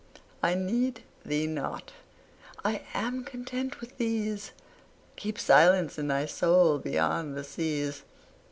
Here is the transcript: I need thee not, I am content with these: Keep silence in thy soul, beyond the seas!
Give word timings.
I 0.41 0.55
need 0.55 1.03
thee 1.23 1.45
not, 1.45 1.93
I 2.65 2.81
am 2.95 3.23
content 3.23 3.79
with 3.79 3.99
these: 3.99 4.49
Keep 5.15 5.37
silence 5.37 5.99
in 5.99 6.07
thy 6.07 6.25
soul, 6.25 6.79
beyond 6.79 7.37
the 7.37 7.43
seas! 7.43 8.01